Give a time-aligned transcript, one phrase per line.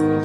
[0.00, 0.16] What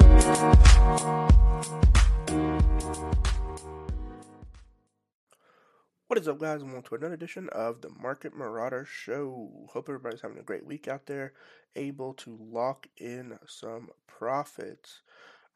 [6.16, 6.64] is up, guys?
[6.64, 9.68] Welcome to another edition of the Market Marauder Show.
[9.74, 11.34] Hope everybody's having a great week out there,
[11.74, 15.02] able to lock in some profits.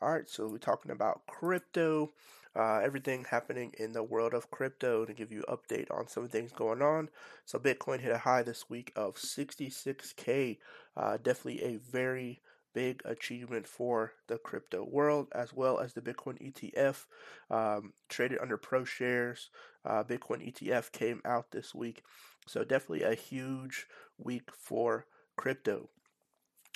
[0.02, 2.12] All right, so we're talking about crypto,
[2.54, 6.52] uh, everything happening in the world of crypto to give you update on some things
[6.52, 7.08] going on.
[7.46, 10.58] So Bitcoin hit a high this week of 66k.
[10.94, 12.42] Uh, definitely a very
[12.74, 17.06] big achievement for the crypto world, as well as the Bitcoin ETF
[17.50, 19.46] um, traded under ProShares.
[19.84, 22.02] Uh, Bitcoin ETF came out this week,
[22.46, 23.86] so definitely a huge
[24.18, 25.06] week for
[25.36, 25.88] crypto.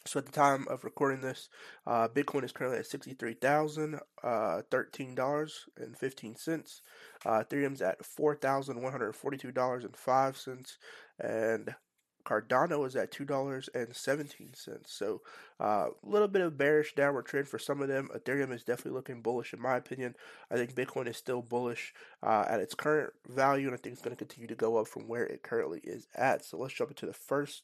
[0.07, 1.49] So at the time of recording this,
[1.87, 6.83] uh, Bitcoin is currently at sixty-three thousand uh, thirteen dollars and fifteen cents.
[7.25, 10.77] Uh, Ethereum's at four thousand one hundred forty-two dollars and five cents,
[11.19, 11.75] and
[12.25, 14.93] Cardano is at two dollars and seventeen cents.
[14.93, 15.21] So
[15.61, 18.09] a uh, little bit of bearish downward trend for some of them.
[18.15, 20.15] Ethereum is definitely looking bullish in my opinion.
[20.51, 24.03] I think Bitcoin is still bullish uh, at its current value, and I think it's
[24.03, 26.45] going to continue to go up from where it currently is at.
[26.45, 27.63] So let's jump into the first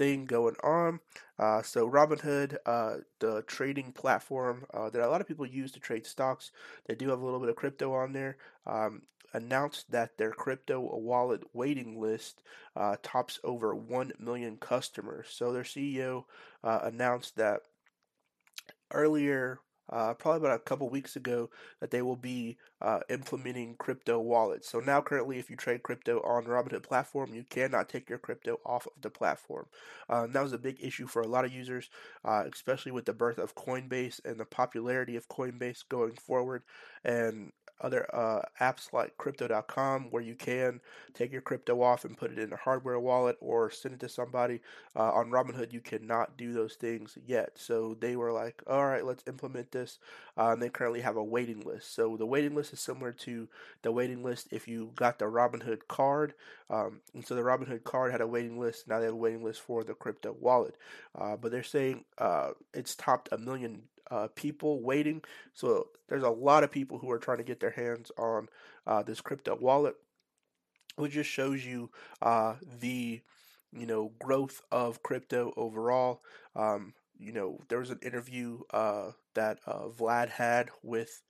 [0.00, 0.98] thing going on.
[1.38, 5.78] Uh, so Robinhood, uh, the trading platform uh, that a lot of people use to
[5.78, 6.52] trade stocks,
[6.86, 8.38] they do have a little bit of crypto on there.
[8.66, 9.02] Um,
[9.34, 12.42] announced that their crypto wallet waiting list
[12.74, 15.28] uh, tops over 1 million customers.
[15.30, 16.24] So their CEO
[16.64, 17.60] uh, announced that
[18.90, 19.60] earlier
[19.90, 24.68] uh, probably about a couple weeks ago that they will be uh, implementing crypto wallets.
[24.68, 28.60] So now, currently, if you trade crypto on Robinhood platform, you cannot take your crypto
[28.64, 29.66] off of the platform.
[30.08, 31.90] Uh, that was a big issue for a lot of users,
[32.24, 36.62] uh, especially with the birth of Coinbase and the popularity of Coinbase going forward.
[37.04, 40.80] And other uh, apps like crypto.com where you can
[41.14, 44.08] take your crypto off and put it in a hardware wallet or send it to
[44.08, 44.60] somebody.
[44.96, 47.52] Uh, on Robinhood, you cannot do those things yet.
[47.56, 49.98] So they were like, all right, let's implement this.
[50.36, 51.94] Uh, and they currently have a waiting list.
[51.94, 53.48] So the waiting list is similar to
[53.82, 56.34] the waiting list if you got the Robinhood card.
[56.68, 58.88] Um, and so the Robinhood card had a waiting list.
[58.88, 60.76] Now they have a waiting list for the crypto wallet.
[61.18, 65.22] Uh, but they're saying uh, it's topped a million uh, people waiting.
[65.54, 68.48] So there's a lot of people who are trying to get their hands on
[68.86, 69.94] uh, this crypto wallet,
[70.96, 71.90] which just shows you
[72.22, 73.20] uh, the
[73.72, 76.22] you know growth of crypto overall.
[76.56, 81.22] Um, you know, there was an interview uh, that uh, Vlad had with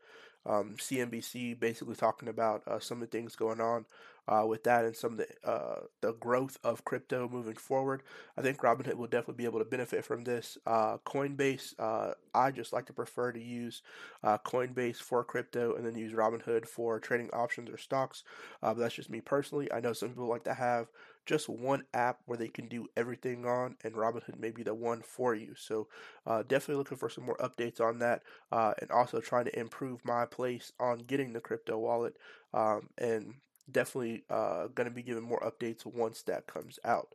[0.47, 3.85] um, CNBC, basically talking about uh, some of the things going on
[4.29, 8.03] uh, with that and some of the uh, the growth of crypto moving forward.
[8.37, 10.59] I think Robinhood will definitely be able to benefit from this.
[10.67, 13.83] Uh, Coinbase, uh, I just like to prefer to use
[14.23, 18.23] uh, Coinbase for crypto and then use Robinhood for trading options or stocks.
[18.61, 19.71] but that's just me personally.
[19.73, 20.89] I know some people like to have
[21.27, 25.03] just one app where they can do everything on, and Robinhood may be the one
[25.03, 25.55] for you.
[25.57, 25.89] So,
[26.27, 30.05] uh, definitely looking for some more updates on that, uh, and also trying to improve
[30.05, 32.17] my place on getting the crypto wallet.
[32.53, 33.35] Um, and
[33.73, 37.09] definitely uh, going to be giving more updates once that comes out.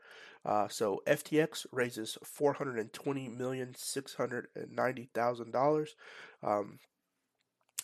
[0.45, 5.95] Uh, so FTX raises four hundred and twenty million six hundred and ninety thousand dollars
[6.43, 6.79] um,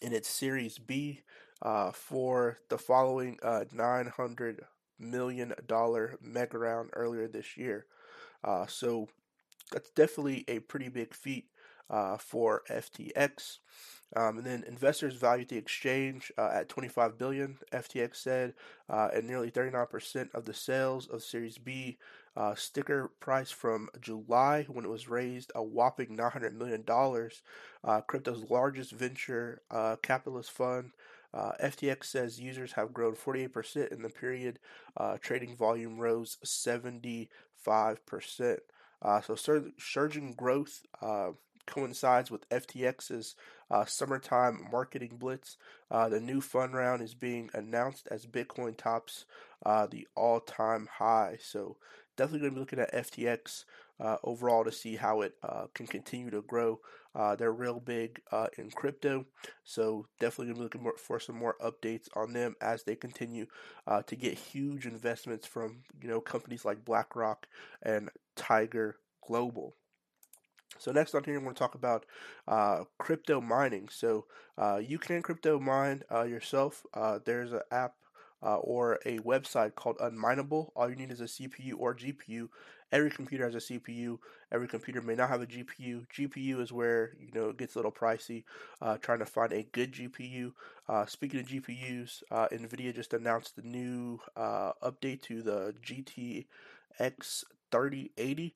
[0.01, 1.21] in its Series B
[1.61, 4.61] uh, for the following uh, nine hundred
[4.99, 7.85] million dollar mega round earlier this year.
[8.43, 9.09] Uh, so
[9.71, 11.45] that's definitely a pretty big feat
[11.89, 13.59] uh, for FTX.
[14.15, 17.57] Um, and then investors valued the exchange uh, at 25 billion.
[17.71, 18.53] FTX said,
[18.89, 21.97] uh, and nearly 39% of the sales of Series B
[22.35, 27.41] uh, sticker price from July, when it was raised a whopping 900 million dollars.
[27.83, 30.91] Uh, crypto's largest venture uh, capitalist fund.
[31.33, 34.59] Uh, FTX says users have grown 48% in the period.
[35.21, 37.29] trading volume rose 75%.
[39.23, 40.81] so sur- surging growth
[41.65, 43.35] coincides with FTX's
[43.69, 45.57] uh, summertime marketing blitz.
[45.89, 49.25] Uh, the new fund round is being announced as Bitcoin tops
[49.65, 51.37] uh, the all time high.
[51.41, 51.77] So,
[52.17, 53.63] definitely going to be looking at FTX
[53.99, 56.79] uh, overall to see how it uh, can continue to grow.
[57.13, 58.21] Uh, they're real big
[58.57, 59.25] in crypto,
[59.65, 63.45] so definitely going to be looking for some more updates on them as they continue
[64.07, 67.47] to get huge investments from you know companies like BlackRock
[67.83, 68.95] and Tiger
[69.27, 69.75] Global.
[70.77, 72.05] So next on here, I'm going to talk about
[72.47, 73.89] uh, crypto mining.
[73.89, 74.25] So
[74.57, 76.83] uh, you can crypto mine uh, yourself.
[76.93, 77.95] Uh, there's an app
[78.43, 80.69] uh, or a website called unMineable.
[80.75, 82.49] All you need is a CPU or GPU.
[82.91, 84.17] Every computer has a CPU.
[84.51, 86.07] Every computer may not have a GPU.
[86.07, 88.43] GPU is where you know it gets a little pricey.
[88.81, 90.51] Uh, trying to find a good GPU.
[91.07, 98.55] speaking of GPUs, Nvidia just announced the new update to the GTX 3080.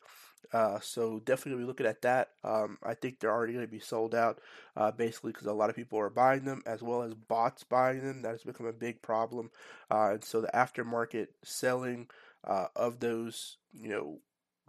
[0.54, 2.30] Uh, so definitely be looking at that.
[2.44, 4.40] Um, I think they're already going to be sold out,
[4.76, 8.02] uh, basically because a lot of people are buying them, as well as bots buying
[8.06, 8.22] them.
[8.22, 9.52] That has become a big problem,
[9.92, 12.08] uh, and so the aftermarket selling
[12.44, 14.20] uh, of those, you know,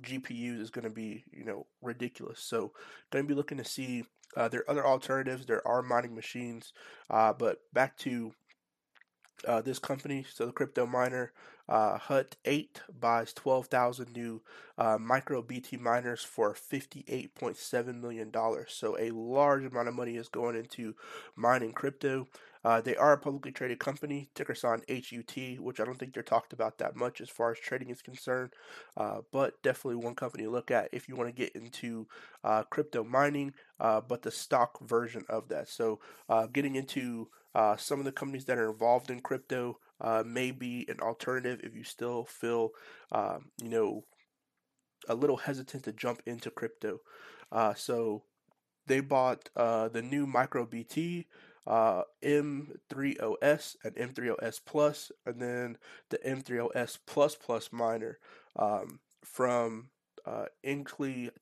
[0.02, 2.40] GPUs is going to be, you know, ridiculous.
[2.40, 2.72] So,
[3.10, 4.04] going to be looking to see.
[4.36, 5.46] Uh, there are other alternatives.
[5.46, 6.72] There are mining machines,
[7.08, 8.32] uh, but back to
[9.64, 11.32] this company, so the crypto miner,
[11.68, 14.42] uh, Hut 8 buys 12,000 new
[14.78, 18.32] uh, MicroBT miners for $58.7 million.
[18.68, 20.94] So a large amount of money is going into
[21.34, 22.26] mining crypto.
[22.66, 26.22] Uh, they are a publicly traded company, ticker sign HUT, which I don't think they're
[26.24, 28.54] talked about that much as far as trading is concerned,
[28.96, 32.08] uh, but definitely one company to look at if you want to get into
[32.42, 35.68] uh, crypto mining, uh, but the stock version of that.
[35.68, 39.78] So uh, getting into uh, some of the companies that are involved in crypto
[40.24, 42.70] may be an alternative if you still feel,
[43.12, 44.04] um, you know,
[45.08, 47.00] a little hesitant to jump into crypto.
[47.74, 48.22] so
[48.86, 51.26] they bought the new MicroBT
[51.66, 55.78] uh, M30S and M30S Plus, and then
[56.10, 58.18] the M30S Plus Plus miner
[58.56, 59.90] um, from
[60.24, 60.46] uh,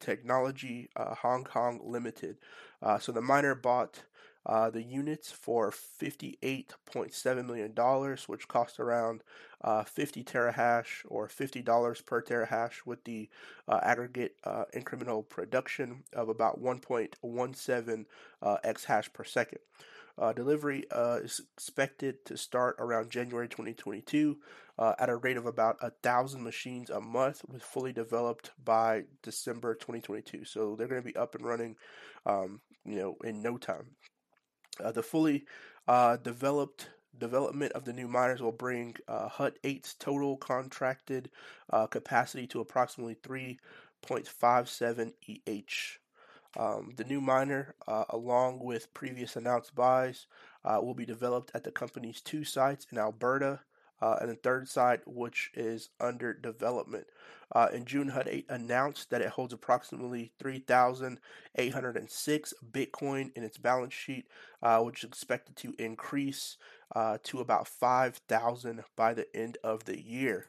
[0.01, 2.39] Technology uh, Hong Kong Limited.
[2.83, 4.05] Uh, so the miner bought
[4.47, 9.23] uh, the units for $58.7 million, which cost around
[9.63, 13.29] uh, 50 terahash or $50 per terahash with the
[13.69, 18.05] uh, aggregate uh, incremental production of about 1.17
[18.43, 19.61] uh, exahash per second.
[20.17, 20.85] Uh, delivery
[21.23, 24.37] is expected to start around January 2022
[24.79, 29.05] uh, at a rate of about a thousand machines a month, with fully developed by
[29.23, 30.45] December 2022.
[30.45, 31.77] So they're going to be up and running,
[32.27, 33.87] um, you know, in no time.
[34.83, 35.45] Uh, the fully
[35.87, 41.31] uh, developed development of the new miners will bring uh, Hut 8's total contracted
[41.91, 45.99] capacity to approximately 3.57 EH.
[46.57, 50.27] Um, the new miner, uh, along with previous announced buys,
[50.65, 53.61] uh, will be developed at the company's two sites in Alberta
[54.05, 57.07] uh, and the third site, which is under development.
[57.55, 63.95] Uh, in June, Hut 8 announced that it holds approximately 3,806 Bitcoin in its balance
[63.95, 64.27] sheet,
[64.63, 66.59] uh, which is expected to increase
[66.95, 70.49] uh, to about 5,000 by the end of the year.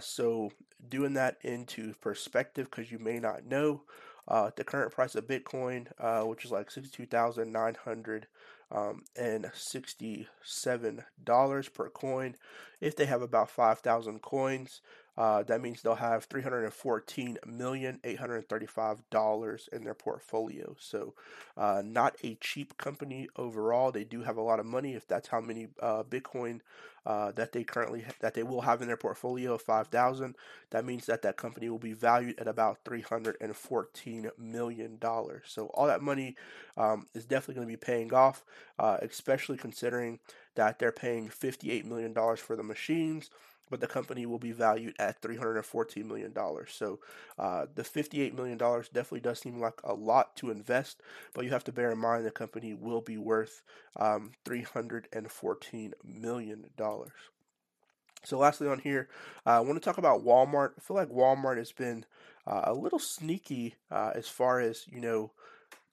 [0.00, 0.50] so,
[0.88, 3.82] doing that into perspective, because you may not know,
[4.28, 8.26] uh, the current price of Bitcoin, uh, which is like sixty-two thousand nine hundred
[8.70, 12.36] um, and sixty-seven dollars per coin.
[12.80, 14.80] If they have about five thousand coins,
[15.18, 19.84] uh, that means they'll have three hundred and fourteen million eight hundred thirty-five dollars in
[19.84, 20.76] their portfolio.
[20.80, 21.14] So,
[21.58, 23.92] uh, not a cheap company overall.
[23.92, 24.94] They do have a lot of money.
[24.94, 26.60] If that's how many uh, Bitcoin
[27.06, 30.36] uh, that they currently ha- that they will have in their portfolio of 5000
[30.70, 35.86] that means that that company will be valued at about 314 million dollars so all
[35.86, 36.36] that money
[36.76, 38.44] um, is definitely going to be paying off
[38.78, 40.18] uh, especially considering
[40.54, 43.30] that they're paying 58 million dollars for the machines
[43.70, 46.34] but the company will be valued at $314 million.
[46.68, 47.00] So
[47.38, 51.02] uh, the $58 million definitely does seem like a lot to invest,
[51.34, 53.62] but you have to bear in mind the company will be worth
[53.96, 56.64] um, $314 million.
[58.24, 59.08] So lastly on here,
[59.46, 60.72] uh, I want to talk about Walmart.
[60.76, 62.04] I feel like Walmart has been
[62.46, 65.32] uh, a little sneaky uh, as far as, you know,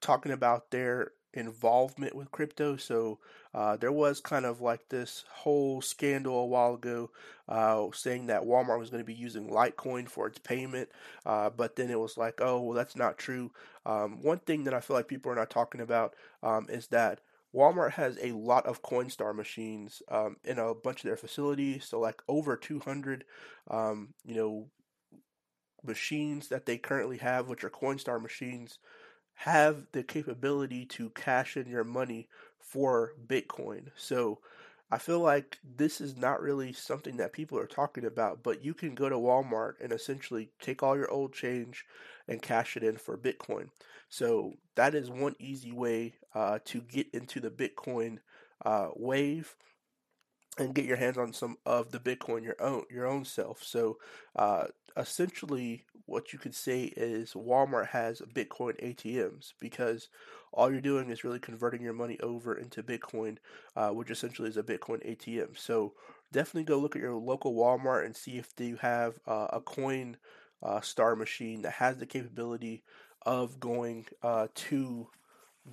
[0.02, 2.78] talking about their involvement with crypto.
[2.78, 3.20] So
[3.54, 7.12] uh, there was kind of like this whole scandal a while ago
[7.48, 10.90] uh, saying that Walmart was going to be using Litecoin for its payment,
[11.26, 13.52] uh, but then it was like, oh, well, that's not true.
[13.86, 17.22] Um, one thing that I feel like people are not talking about um, is that
[17.56, 21.86] Walmart has a lot of Coinstar machines um, in a bunch of their facilities.
[21.86, 23.24] So like over 200,
[23.70, 24.68] um, you know,
[25.86, 28.80] machines that they currently have, which are Coinstar machines
[29.36, 32.28] have the capability to cash in your money
[32.60, 33.88] for Bitcoin.
[33.96, 34.40] So
[34.92, 38.74] I feel like this is not really something that people are talking about, but you
[38.74, 41.86] can go to Walmart and essentially take all your old change
[42.28, 43.70] and cash it in for Bitcoin.
[44.10, 48.20] So that is one easy way uh, to get into the Bitcoin
[48.64, 49.56] uh, wave
[50.58, 53.64] and get your hands on some of the Bitcoin your own your own self.
[53.64, 53.98] So
[54.36, 60.10] uh, essentially, what you could say is Walmart has Bitcoin ATMs because
[60.54, 63.38] all you're doing is really converting your money over into Bitcoin,
[63.76, 65.58] uh, which essentially is a Bitcoin ATM.
[65.58, 65.94] So
[66.32, 70.18] definitely go look at your local Walmart and see if they have uh, a coin
[70.64, 72.84] uh, star machine that has the capability
[73.26, 75.08] of going uh, to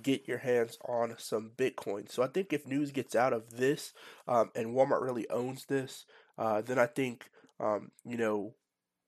[0.01, 2.11] get your hands on some Bitcoin.
[2.11, 3.93] So I think if news gets out of this
[4.27, 6.05] um, and Walmart really owns this,
[6.37, 8.53] uh, then I think um, you know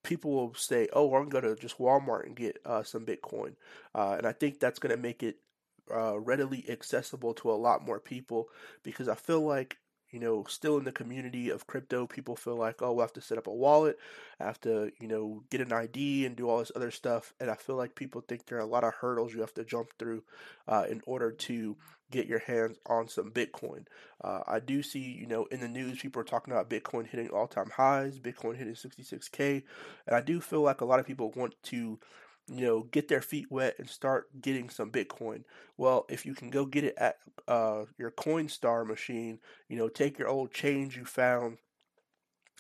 [0.04, 3.56] people will say, "Oh, I'm going to just Walmart and get uh, some Bitcoin,"
[3.94, 5.38] uh, and I think that's going to make it
[5.94, 8.50] uh, readily accessible to a lot more people
[8.84, 9.77] because I feel like
[10.15, 13.19] you know, still in the community of crypto, people feel like, oh, we have to
[13.19, 14.00] set up a wallet,
[14.39, 17.34] I have to, you know, get an ID and do all this other stuff.
[17.38, 19.65] And I feel like people think there are a lot of hurdles you have to
[19.65, 20.24] jump through
[20.69, 21.75] uh, in order to
[22.12, 23.88] get your hands on some Bitcoin.
[24.24, 27.27] Uh, I do see, you know, in the news, people are talking about Bitcoin hitting
[27.27, 29.63] all time highs, Bitcoin hitting 66K.
[30.07, 32.00] And I do feel like a lot of people want to
[32.48, 35.44] you know, get their feet wet and start getting some Bitcoin.
[35.78, 40.20] Well, if you can go get it at uh, your Coinstar machine, you know, take
[40.20, 41.58] your old change you found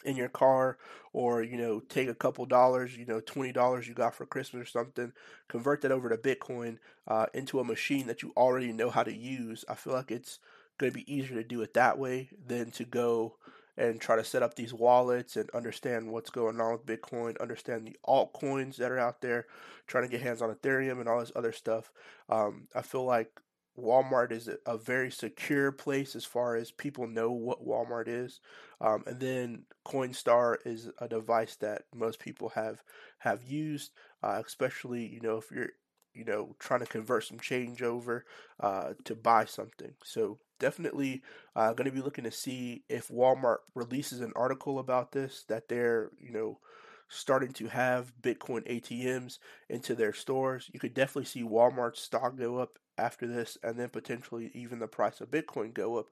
[0.03, 0.77] in your car
[1.13, 4.65] or you know take a couple dollars you know $20 you got for christmas or
[4.69, 5.11] something
[5.47, 6.77] convert that over to bitcoin
[7.07, 10.39] uh, into a machine that you already know how to use i feel like it's
[10.77, 13.35] going to be easier to do it that way than to go
[13.77, 17.85] and try to set up these wallets and understand what's going on with Bitcoin, understand
[17.87, 19.45] the altcoins that are out there,
[19.87, 21.91] trying to get hands on Ethereum and all this other stuff.
[22.29, 23.29] Um, I feel like
[23.77, 28.39] Walmart is a very secure place as far as people know what Walmart is,
[28.79, 32.81] um, and then Coinstar is a device that most people have
[33.19, 33.91] have used,
[34.23, 35.71] uh, especially you know if you're
[36.13, 38.25] you know trying to convert some change over
[38.61, 39.93] uh, to buy something.
[40.03, 41.21] So definitely
[41.55, 45.67] uh, going to be looking to see if Walmart releases an article about this that
[45.67, 46.59] they're you know
[47.07, 49.37] starting to have Bitcoin ATMs
[49.69, 50.69] into their stores.
[50.73, 54.87] You could definitely see Walmart's stock go up after this, and then potentially even the
[54.87, 56.07] price of Bitcoin go up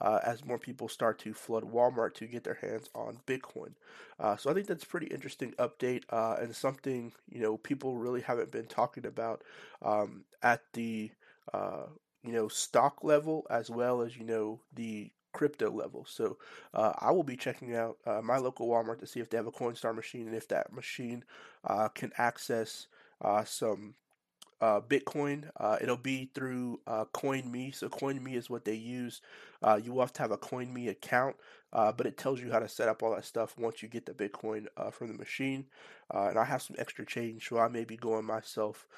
[0.00, 3.72] uh, as more people start to flood Walmart to get their hands on Bitcoin.
[4.20, 8.20] Uh, so I think that's pretty interesting update uh, and something you know people really
[8.20, 9.42] haven't been talking about
[9.82, 11.10] um, at the
[11.52, 11.86] uh,
[12.24, 16.04] you know, stock level as well as, you know, the crypto level.
[16.08, 16.38] So
[16.74, 19.46] uh, I will be checking out uh, my local Walmart to see if they have
[19.46, 21.24] a Coinstar machine and if that machine
[21.64, 22.88] uh, can access
[23.20, 23.94] uh, some
[24.60, 25.48] uh, Bitcoin.
[25.56, 27.72] Uh, it'll be through CoinMe.
[27.74, 29.20] So CoinMe is what they use.
[29.82, 31.36] You will have to have a CoinMe account,
[31.72, 34.12] but it tells you how to set up all that stuff once you get the
[34.12, 35.66] Bitcoin from the machine.
[36.12, 38.88] and I have some extra change, so I may be going myself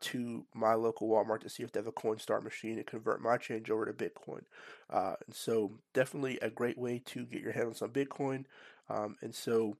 [0.00, 3.36] to my local Walmart to see if they have a Coinstar machine and convert my
[3.36, 4.42] change over to Bitcoin.
[4.90, 8.44] Uh, and so definitely a great way to get your hands on Bitcoin.
[8.88, 9.76] Um, and so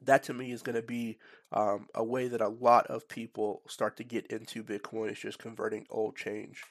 [0.00, 1.18] that to me is going to be
[1.52, 5.10] um, a way that a lot of people start to get into Bitcoin.
[5.10, 6.62] It's just converting old change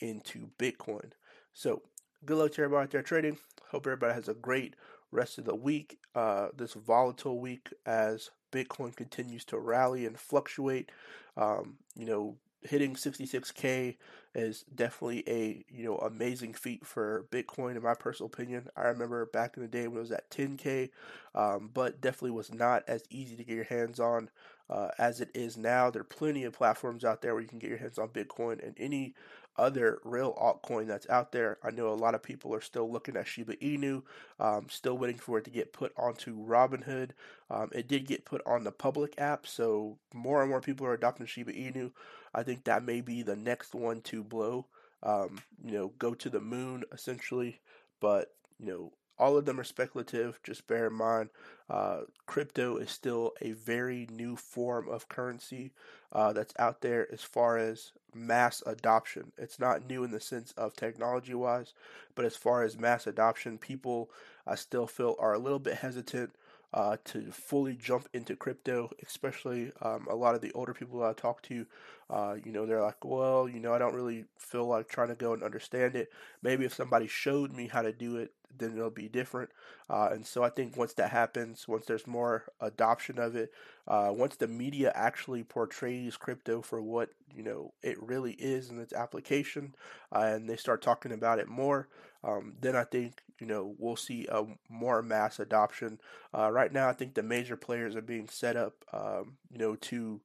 [0.00, 1.12] into Bitcoin.
[1.52, 1.82] So
[2.24, 3.38] good luck to everybody out there trading.
[3.70, 4.74] Hope everybody has a great
[5.10, 5.98] rest of the week.
[6.14, 10.90] Uh, this volatile week as Bitcoin continues to rally and fluctuate.
[11.36, 13.96] Um, you know, hitting 66k
[14.34, 18.68] is definitely a you know amazing feat for Bitcoin in my personal opinion.
[18.76, 20.90] I remember back in the day when it was at 10k,
[21.34, 24.30] um, but definitely was not as easy to get your hands on
[24.70, 25.90] uh, as it is now.
[25.90, 28.64] There are plenty of platforms out there where you can get your hands on Bitcoin
[28.64, 29.14] and any
[29.56, 31.58] other real altcoin that's out there.
[31.62, 34.02] I know a lot of people are still looking at Shiba Inu,
[34.40, 37.10] um, still waiting for it to get put onto Robinhood.
[37.50, 40.94] Um, it did get put on the public app, so more and more people are
[40.94, 41.92] adopting Shiba Inu.
[42.34, 44.66] I think that may be the next one to blow.
[45.02, 47.60] Um, you know, go to the moon essentially,
[48.00, 50.40] but you know, all of them are speculative.
[50.42, 51.30] Just bear in mind,
[51.70, 55.72] uh, crypto is still a very new form of currency
[56.12, 59.32] uh, that's out there as far as mass adoption.
[59.36, 61.72] It's not new in the sense of technology wise,
[62.14, 64.10] but as far as mass adoption, people
[64.46, 66.34] I still feel are a little bit hesitant
[66.74, 71.12] uh, to fully jump into crypto, especially um, a lot of the older people I
[71.14, 71.66] talk to.
[72.10, 75.14] Uh, you know, they're like, well, you know, I don't really feel like trying to
[75.14, 76.10] go and understand it.
[76.42, 79.50] Maybe if somebody showed me how to do it, then it'll be different.
[79.88, 83.52] Uh, and so I think once that happens, once there's more adoption of it,
[83.86, 88.78] uh, once the media actually portrays crypto for what you know it really is in
[88.80, 89.74] its application,
[90.14, 91.88] uh, and they start talking about it more,
[92.24, 96.00] um, then I think you know we'll see a more mass adoption.
[96.36, 99.76] Uh, right now, I think the major players are being set up, um, you know,
[99.76, 100.20] to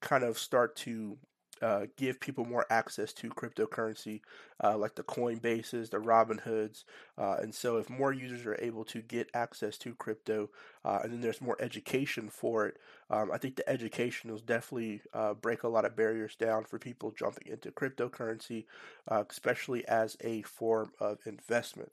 [0.00, 1.18] kind of start to
[1.62, 4.20] uh, give people more access to cryptocurrency,
[4.62, 6.84] uh, like the Coinbases, the Robinhoods,
[7.18, 10.50] uh, and so if more users are able to get access to crypto,
[10.84, 12.78] uh, and then there's more education for it,
[13.10, 16.78] um, I think the education will definitely uh, break a lot of barriers down for
[16.78, 18.66] people jumping into cryptocurrency,
[19.08, 21.92] especially as a form of investment.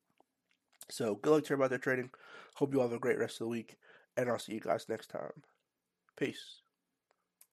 [0.90, 2.12] So good luck to everybody trading.
[2.56, 3.78] Hope you all have a great rest of the week,
[4.16, 5.44] and I'll see you guys next time.
[6.16, 6.62] Peace.